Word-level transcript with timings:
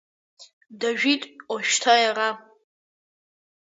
Дажәит 0.79 1.23
ожәшьҭа 1.53 1.93
иара. 2.05 2.29